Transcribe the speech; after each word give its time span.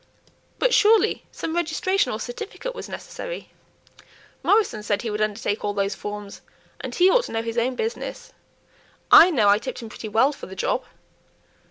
"But 0.57 0.73
surely 0.73 1.25
some 1.31 1.55
registration 1.55 2.11
or 2.11 2.19
certificate 2.19 2.73
was 2.73 2.89
necessary?" 2.89 3.51
"Morrison 4.41 4.81
said 4.81 5.03
he 5.03 5.11
would 5.11 5.21
undertake 5.21 5.63
all 5.63 5.75
those 5.75 5.93
forms; 5.93 6.41
and 6.79 6.95
he 6.95 7.07
ought 7.07 7.25
to 7.25 7.31
know 7.31 7.43
his 7.43 7.59
own 7.59 7.75
business. 7.75 8.33
I 9.11 9.29
know 9.29 9.47
I 9.47 9.59
tipped 9.59 9.79
him 9.83 9.89
pretty 9.89 10.09
well 10.09 10.31
for 10.33 10.47
the 10.47 10.55
job." 10.55 10.85